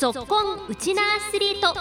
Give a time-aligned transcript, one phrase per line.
[0.00, 1.74] ぞっこんウチナアスリート。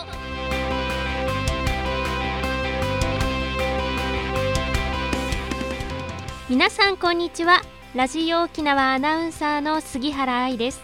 [6.50, 7.62] 皆さんこんにちは。
[7.96, 10.82] ラジオ沖縄アナウンサーの杉原愛です。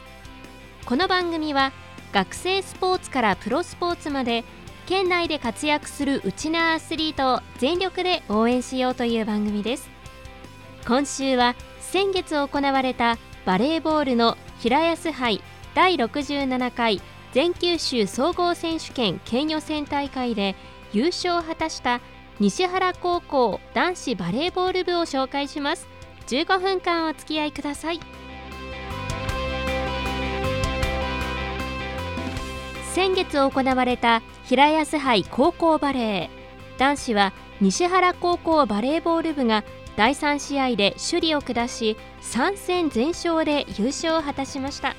[0.85, 1.73] この番組は
[2.13, 4.45] 学生スポーツからプロスポーツまで
[4.85, 9.89] 県内で活躍するウチナアスリートを全力で応援しようという番組です。
[10.87, 15.41] 今週は先月行われたバレーボールの平安杯
[15.73, 17.01] 第67回
[17.35, 20.55] 全九州総合選手権県予選大会で
[20.93, 21.99] 優勝を果たした
[22.39, 25.85] 西原高校男子バレーボール部を紹介します。
[26.27, 27.99] 15分間お付き合いください。
[32.93, 36.79] 先月行われた平安杯高校バレー。
[36.79, 39.65] 男子は西原高校バレーボール部が
[39.97, 44.95] 第3試合で首里を下し3戦全勝で優勝を果たしました。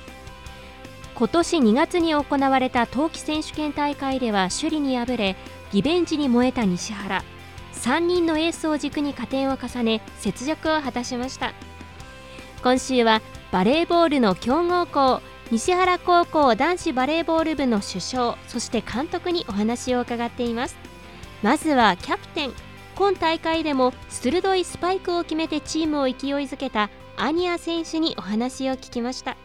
[1.17, 5.35] 今年2月に行われた冬季選手権大会では首里に敗れ
[5.73, 7.23] リベンジに燃えた西原。
[7.73, 11.55] 3人のエースを軸に加点を重ね雪辱を果たしました。
[12.61, 20.77] 今週はバレーボールの強豪校西原高校男子バレーボール部の主将そして監督にお話を伺っています。
[21.41, 22.53] まずはキャプテン。
[22.95, 26.13] 今大会でも鋭いスパイクを決めてチームを勢い
[26.45, 29.35] づけたアニア選手にお話を聞きました。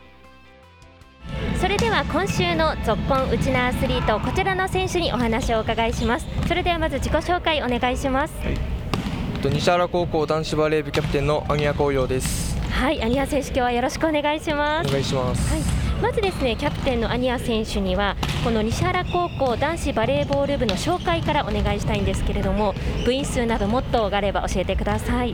[1.63, 6.27] それでは今週の「ぞっこんウチナアスリート」こちらの選手にお話をお伺いします。
[6.49, 12.59] それではまず自己紹介お願いします、はい、西原高校男子バレー部キャプテンのアニア紅葉です。
[12.69, 14.89] はいアニア選手今日はよろしくお願いします。
[14.89, 15.63] お願いします、はい。
[16.03, 25.33] まずですねキャプテンのアニア選手にはこの西原高校男子バレーボール部の紹介からお願いしたいんですけれども部員数などもっとがあれば教えてください。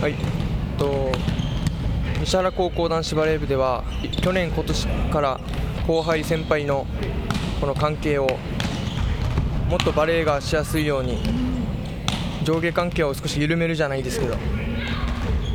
[0.00, 0.14] はい。
[0.78, 1.12] と
[2.20, 3.82] 西原高校男子バレー部では
[4.22, 5.40] 去年、今年から
[5.86, 6.86] 後輩、先輩の
[7.60, 8.28] この関係を
[9.68, 11.18] もっとバレーがしやすいように
[12.44, 14.34] 上下関係を少し緩めるじゃないですけど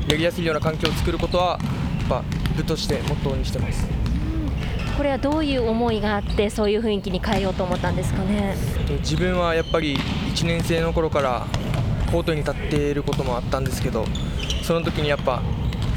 [0.07, 1.59] やりやすいような環境を作ることは
[1.99, 2.23] やっぱ
[2.55, 3.87] 部としてモットーにしてます。
[4.97, 8.55] これはどういう思いがあってそういう雰囲気に変えようと思ったんですかね？
[9.01, 11.45] 自分はやっぱり1年生の頃から
[12.11, 14.05] コートに立っていることもあったんですけど
[14.63, 15.41] その時にやっぱ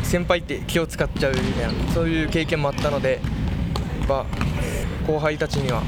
[0.09, 3.21] 先輩って気を使っちゃうみたいなそういう経験もあったので
[4.01, 4.27] やっぱ
[5.07, 5.83] 後輩たちには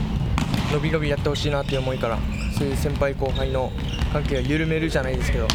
[0.70, 2.18] 伸び伸びやってほしいなっていう思いから
[2.56, 3.72] そういう先輩後輩の
[4.12, 5.48] 関係を緩めるじゃないですけど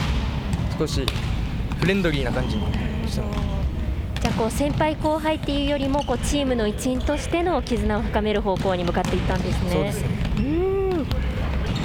[0.79, 1.05] 少し
[1.79, 2.63] フレンドリーな感じに
[3.07, 3.45] してます。
[4.19, 9.69] じゃあこう先輩後輩っていうよりもこうチームの一員としての絆を深める方向に向かっていったんですね。
[9.69, 9.93] そうね
[10.37, 11.07] うん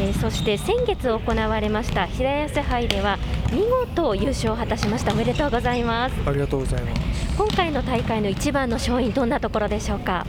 [0.00, 3.18] えー、そして先月行われました平安杯では
[3.52, 5.12] 見事優勝を果たしました。
[5.12, 6.14] おめでとうございます。
[6.24, 7.36] ありがとうございます。
[7.36, 10.24] 今回の大会の一番の勝因どんなところでしょうか？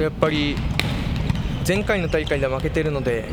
[0.00, 0.56] やっぱり
[1.66, 3.28] 前回の大会で負けてるので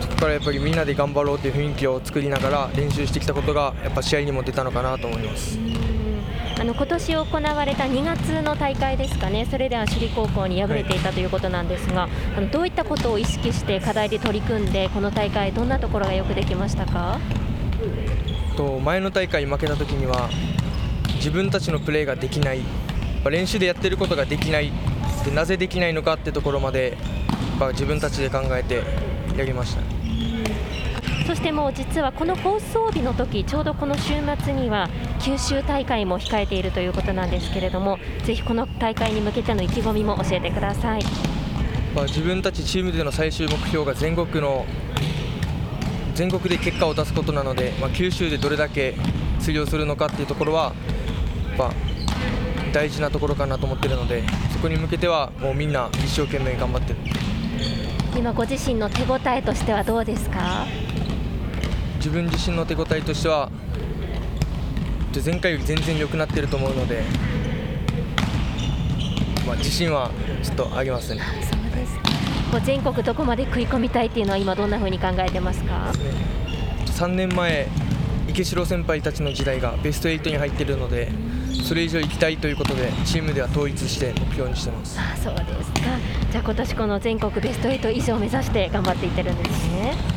[0.00, 5.58] そこからやっぱりみんなで頑張ろうという雰囲気を作りながら練習してきたことがやっぱ試合にも出たのかなと思います。
[6.58, 17.18] あの今年行われた2月の大会ですかね、それでは首里高校に敗れていたということなんですが、あのどういったことを意識して課題で取り組んで、この大会、どんなところがよくできましたか？
[18.56, 20.30] と前の大会負けた時には、
[21.16, 22.62] 自分たちのプレーができない、
[23.30, 24.72] 練習でやってることができない
[25.26, 26.96] で、なぜできないのかってところまで、
[27.72, 28.82] 自分たちで考えて
[29.36, 29.95] やりました。
[31.26, 34.88] そしてもう実はこの放送日の時ちょうどこの週末には
[35.20, 41.02] 九州大会も控えているということなんですけれどもぜひこの大会に向けての意気込みも教えてください、
[41.94, 44.64] まあ、自分たちチームでの最終目標が全国の
[46.14, 48.94] 全国で結果を出すことなので、まあ、九州でどれだけ
[49.40, 50.72] 通用するのかっていうところは、
[51.58, 51.72] まあ、
[52.72, 54.22] 大事なところかなと思っているので
[54.52, 56.98] そこに向けてはもうみんな一生懸命頑張ってる。
[58.16, 60.64] 今ご自身の手応えとしてはどうですか？
[61.96, 63.50] 自分自身の手応えとしては
[65.24, 67.02] 前回より全然良くなっていると思うので、
[69.46, 70.10] まあ、自信は
[70.42, 71.22] ちょっとありますね。
[71.42, 71.98] そうです
[72.50, 75.90] こう全国どこまで食い込みたいっていうのは今どんなふうに考えてますか
[76.84, 77.66] ？3年前
[78.28, 81.10] 池城先輩たちの時代がベスト8に入っているので
[81.64, 85.80] それ以上行きたいということでチームでは統一して目標にしてますあそうですか
[86.30, 90.15] じゃあ今年この全国ベスト8以上目指して頑張っていってるんですね。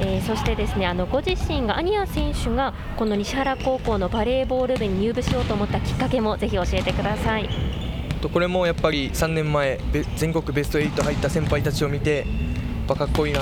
[0.00, 7.48] えー、そしてですねあのご自身がアニア選手がこの西原高校のバレーボール部に入部しようと思ったきっかけもぜひ教えてください。
[8.32, 9.80] これもやっぱり3年前
[10.16, 12.26] 全国ベスト8入った先輩たちを見て
[12.86, 13.40] かっこいいな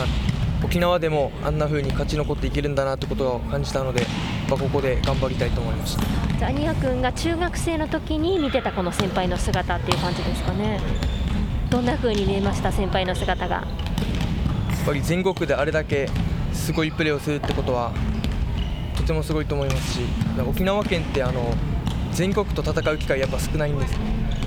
[0.64, 4.06] 沖縄でもあんな風に勝ち残っていけるんだなってことを感じたので
[4.48, 6.02] ぱここで頑張りたいと思いました
[6.38, 10.80] じゃあ、アニヤ君が中学生の時に見てたこの先輩の姿っていう感じですかね。
[11.70, 13.56] どんな風に見えました先輩の姿が？
[13.56, 13.62] や
[14.82, 16.08] っぱり全国であれだけ
[16.68, 17.94] すごいプレーをするってことは
[18.94, 20.00] とてもすごいと思いますし
[20.46, 21.54] 沖縄県ってあの
[22.12, 23.94] 全国と戦う機会やっぱ少ないんです。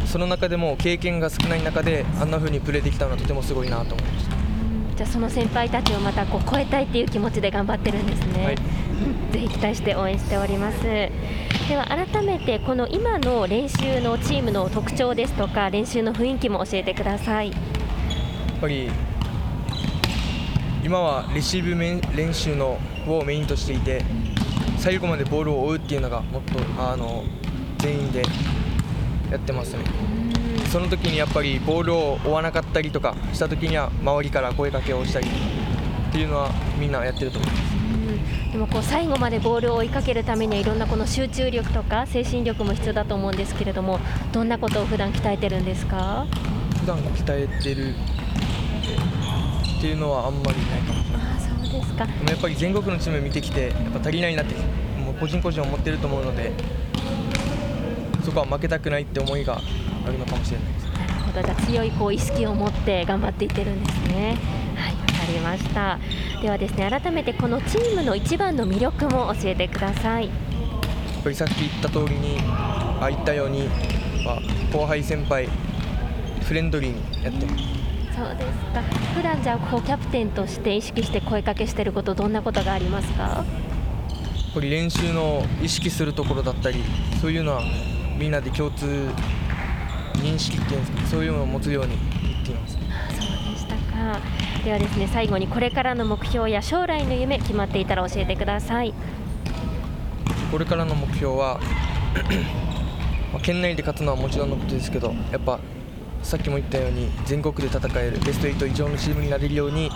[0.06, 4.36] その中でも経験が少ない中であんな風にプレーできたのはとてもすごいなと思いました。
[4.98, 8.56] じゃあその先輩たちをまたこう超えたいっていう気持ちで頑張ってるんですね、はい、
[9.34, 10.84] ぜひ期待して応援しております。
[10.84, 11.10] で
[11.76, 17.50] は改めてこの今の練習のチームの特徴ですとか練習の雰囲気も教えてください。
[17.50, 18.92] やっぱり
[20.84, 24.04] 今はレシーブ練習のをメインとしていて
[24.78, 27.24] 最後までボールを追うっていうのがもっとあの
[27.78, 28.24] 全員で
[29.32, 29.84] やってますね。
[30.72, 36.50] その時にやっぱりボールを追わなかったりとかした時には周りから声かけをしたりっていうのは
[36.80, 38.52] みんなやってると思います。
[38.52, 44.00] でもこう最後までボールを追いかけるためにはいろんなこの集中力とか精神力も必要だと思うんですけれども
[44.34, 46.26] どんなことを普段鍛えてるんですか？
[46.82, 47.96] 普段鍛えてる
[49.82, 51.28] っていうのはあんまりないかもしれない。
[51.38, 52.06] あそうですか。
[52.06, 54.54] でもやっぱり全国のチーム見てきてやっぱ足りないなって
[55.00, 56.52] もう個人個人思ってると思うので
[58.24, 59.60] そこは負けたくないって思いが
[60.06, 60.86] あるのかもしれないです。
[60.86, 61.42] なるほど。
[61.42, 64.38] じゃあ強いこう意識を持って頑張っていってるんですね。
[64.76, 65.98] はいわかりました。
[66.44, 70.28] ではですね改めてこのチームの一番の魅力も教えてください。
[70.28, 73.68] やっぱりさっき言った通りにあ言ったように、
[74.24, 74.42] まあ、
[74.72, 75.50] 後輩先輩
[76.44, 77.48] フレンドリーにやって
[78.16, 78.82] そうですか。
[79.16, 83.24] 普段じゃあこうキャプテンとして意識して声かけしてることどんなことがありますか？
[83.24, 86.84] やっぱり練習の意識するところだったり
[87.22, 87.62] そういうのは
[88.18, 88.86] みんなで共通
[90.16, 92.74] 認識っていうんですかそういうのを持つように言っています。
[92.76, 92.84] そう
[93.54, 94.20] でしたか。
[94.64, 98.94] ではですね最後にこれからの目標や将来の夢決まっていたら教えてください。
[100.52, 101.60] これからの目標は
[103.42, 105.60] 県内で勝つのはもちろんのことですけどやっぱ
[106.24, 109.90] さっきも言ったように全国で戦えるベスト8以上のチームになれるように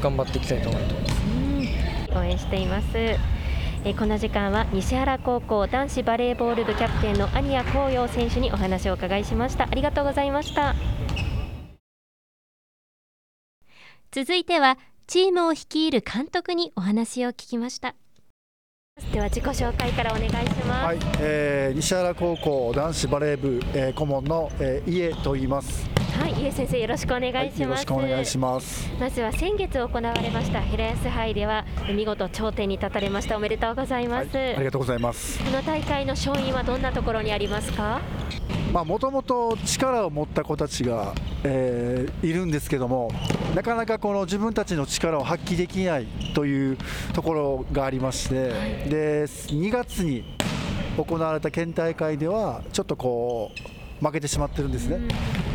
[0.00, 1.22] 頑張っていきたいと思います。
[2.14, 2.86] 応援しています。
[3.84, 9.64] えこの時間は西原高校男子バレーボール部キャプテンの安仁谷紅葉選手にお話を伺いしました。
[9.64, 10.74] ありがとうございました。
[14.12, 17.96] 続いてはチームを率いる監督にお話を聞きました。
[19.10, 20.36] では自己紹介からお願いし
[20.66, 20.84] ます。
[20.84, 25.88] はい、えー、西原高校男子バレー部、えー、顧問の、えー、家と言います。
[26.18, 28.90] はい、家先生よろしくお願いします、はい、よろしくお願いします。
[29.00, 31.64] まずは先月行われました平安杯では
[31.94, 35.38] 見事頂点に立たれましたおめでとうございます、はい、ありがとうございます。
[35.38, 38.00] この大会の勝因はどんなところにありますか？
[38.72, 41.14] まあもともと力を持った子たちが、
[41.44, 43.10] えー、いるんですけども、
[43.54, 46.78] なかなかこの自分たちの力を発揮できないという
[47.12, 48.34] ところがありまして、
[48.88, 50.24] で2月に
[50.96, 54.98] 行われた県大会ではちょっとこう負けてしまってるんですね。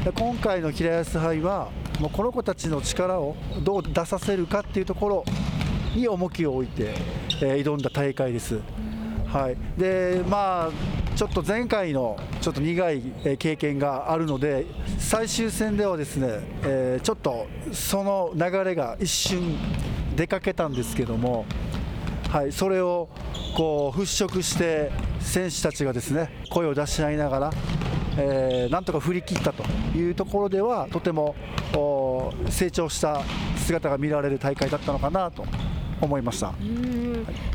[0.05, 5.25] で今回の平安杯はもうこの子たちの力をどう出させるかっていうところ
[5.95, 6.93] に重きを置いて、
[7.41, 8.59] えー、挑んだ大会です。
[9.27, 13.01] はい、でまあちょっと前回のちょっと苦い
[13.37, 14.65] 経験があるので
[14.99, 16.27] 最終戦ではですね、
[16.63, 19.57] えー、ちょっとその流れが一瞬
[20.15, 21.45] 出かけたんですけども、
[22.29, 23.09] はい、それを
[23.57, 27.51] こう払拭して選手たちがですね声を出し合いながら、
[28.17, 29.63] えー、なんとか振り切ったと
[29.95, 31.35] いうところではとても
[32.49, 33.21] 成長した
[33.57, 35.45] 姿が見られる大会だったのかなと
[36.01, 36.53] 思いました。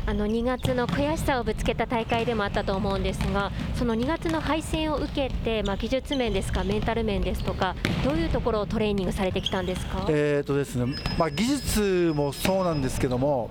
[0.05, 13.49] あの2月の悔しさをぶつけた大会でもあったと思うんですが、その2月の敗戦を受けて、まあ、技術面ですか、メンタル面ですとか、どういうところをトレーニングされてきたんですか、えーとですねまあ、技術もそうなんですけども、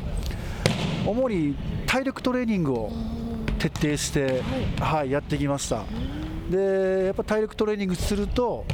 [1.06, 2.92] 主に体力トレーニングを
[3.58, 4.42] 徹底して、
[4.78, 5.84] はい、はい、やってきました。
[6.50, 8.64] でやっぱ体力トレーニングすると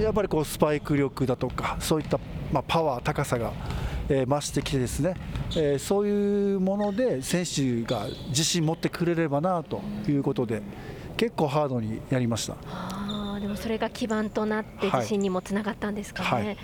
[0.00, 2.18] やっぱりこうスパイク力だとかそういった、
[2.52, 3.52] まあ、パワー高さが
[4.08, 5.14] えー、増してきてですね、
[5.56, 10.62] えー、そういうもので選手が自信持ってくれればなということで
[11.16, 12.56] 結構ハードにやりました。
[12.66, 16.28] あでもそれが基盤となって自信にもつながったんですかね。
[16.28, 16.56] はいはい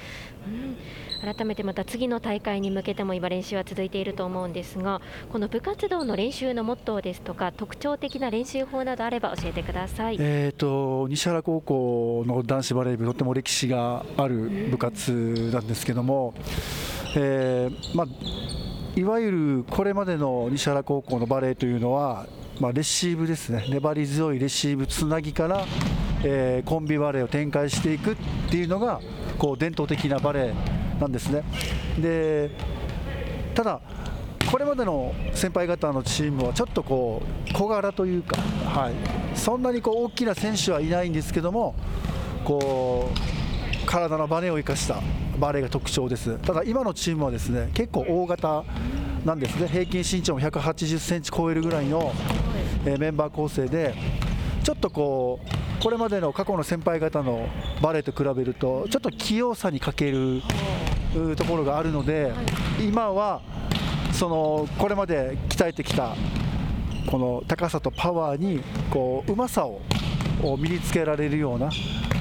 [0.47, 0.77] うん、
[1.21, 5.01] 改めてまた次の大会に向けても今練習は続いていると思うんですが
[5.33, 16.35] この部活動の練習のモットーですとか特徴的な練習法などあれば教えてください、えーと、西原高校の男子バレー部とても歴史がある部活なんですけども、
[17.17, 18.07] えーまあ、
[18.97, 22.27] いわゆるこれまでの西原高校のバレーというのは、
[22.61, 25.65] まあ、レシーブですね、粘り強いレシーブつなぎから、
[26.25, 28.17] えー、コンビバレーを展開していくっ
[28.51, 29.01] ていうのが
[29.39, 31.43] こう伝統的なバレーなんですね。
[31.99, 32.51] で
[33.55, 33.81] ただ
[34.51, 38.95] これまでの先輩方のチームはちょっとこう小柄というか、はい、
[39.37, 41.75] そんなにこう大きな選手はいないんですけども
[42.45, 45.03] こう体のバネを生かした
[45.39, 46.39] バレーが特徴です。
[46.39, 48.65] ただ今のチームはですね結構大型
[49.25, 49.69] なんですね。
[49.69, 52.13] 平均身長も180センチ超えるぐらいの、
[52.87, 53.95] えメンバー構成で
[54.63, 57.49] ちょっとこうこれまでの過去の先輩方の
[57.83, 60.43] バレーと比べるとちょっと器用さに欠ける
[61.37, 62.33] ところがあるので
[62.81, 63.41] 今は
[64.13, 66.15] そのこれまで鍛えてきた
[67.07, 68.61] この高さとパワーに
[68.91, 69.81] こううまさを
[70.43, 71.71] を身につけられるような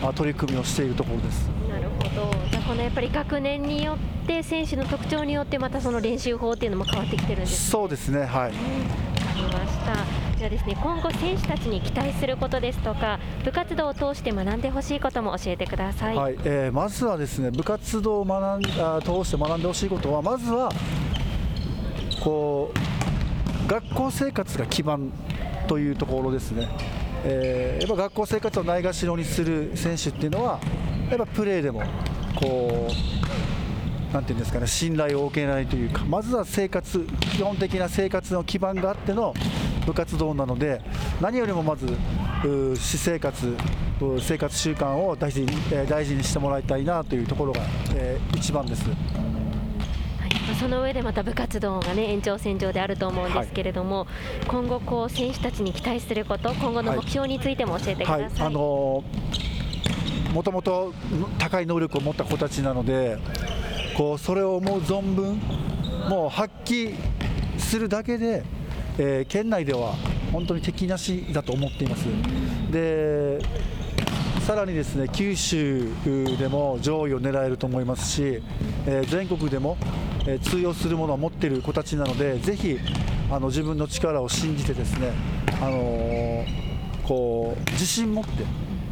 [0.04, 1.48] あ取り組みをしているところです。
[1.70, 2.32] なるほど。
[2.50, 8.52] じゃあこのやっぱり学年によって選手の特徴によってまたその練習法っていうのも変わってきてるんですそうですね、はい、わか
[9.36, 18.44] りましたじゃあですね今後選手たちに期待することですとか部活動を通して学んでほしいことも教えてください、はいえーまずはですね部活動を学ん
[18.80, 20.72] あ通して学んでほしいことはまずは
[22.24, 22.72] こ
[23.66, 25.12] う学校生活が基盤
[25.68, 26.68] というところですね、
[27.26, 30.60] えーやっぱ学校生活をないがしろにする選手っていうのは
[31.10, 31.82] やっぱプレーでも
[32.36, 32.88] こ
[34.12, 39.34] うなんていうんですかね信頼を受けないというかまずは生活基本的な生活の基盤があっての
[39.88, 40.82] 部活動なので
[41.22, 41.86] 何よりもまず
[42.46, 43.56] う私生活
[44.02, 47.62] う生活習慣を大事に、えー大事にしてもらいたいなというところが、
[47.96, 48.84] えー一番です。
[50.60, 54.08] その上でまた部活動がね延長線上であると思うんですけれども、
[54.48, 60.94] 今後こう選手たちに期待すること今後の目標についても教えてくはいださい、あのーもともと
[61.40, 63.18] 高い能力を持った子たちなので
[63.96, 65.40] こうそれをもう存分
[66.10, 66.96] もう発揮
[67.58, 68.44] するだけで、
[68.98, 69.94] えー県内では
[70.32, 72.06] 本当に敵なしだと思っています。
[72.72, 73.40] で
[74.46, 75.90] さらにですね九州
[76.38, 78.42] でも上位を狙えると思いますし、
[78.86, 79.78] えー全国でも、
[80.26, 82.78] え通用するものを持っている子たちなのでぜひ
[83.30, 85.12] あの自分の力を信じてですね、
[85.62, 86.46] あの
[87.04, 88.44] こう自信持って、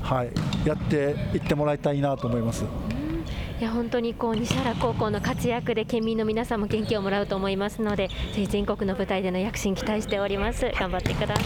[0.02, 0.32] はい、
[0.68, 2.66] やっていってもらいたいなと思います。
[3.58, 10.70] いや本当にこう西原高校の活躍で県民の皆さんも元気をもらうと思いますのでぜひ全国の舞台での躍進期待しております。
[10.78, 11.46] 頑張ってください。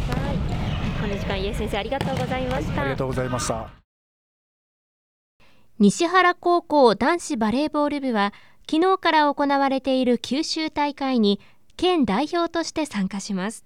[1.00, 3.70] この時間家先生ありがとうございました、ありがとうございました。
[5.78, 8.34] 西原高校男子バレーボール部は
[8.70, 11.40] 昨日から行われている九州大会に
[11.78, 13.66] 県代表として参加します。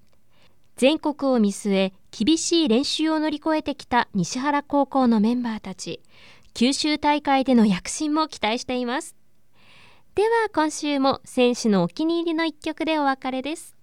[0.76, 6.02] 全国を見据え厳しい練習を乗り越えてきた西原高校のメンバーたち。
[6.56, 9.16] 九州大会での躍進も期待しています。
[10.14, 13.76] では今週も選手のお気に入りの一曲でお別れです。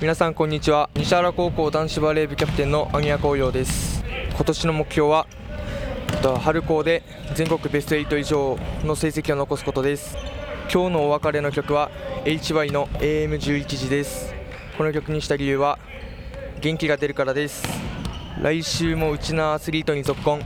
[0.00, 0.88] 皆さんこんにちは。
[0.94, 4.04] 西原高校男子バレー部キャプテンの網谷光陽です。
[4.36, 5.26] 今年の目標は
[6.44, 7.02] 春高で
[7.34, 10.16] 全国ベスト8以上の成績を残すことです。
[10.72, 11.90] 今日のお別れの曲は
[12.24, 14.32] HY の AM11 時です。
[14.78, 15.80] この曲にした理由は
[16.60, 17.66] 元気が出るからです。
[18.40, 20.40] 来週もうちのアスリートに続婚。